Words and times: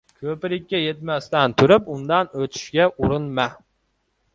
•Ko‘prikka 0.21 0.79
yetmasdan 0.83 1.55
turib, 1.61 1.95
undan 1.99 2.35
o‘tishga 2.43 2.93
urinma. 3.05 3.51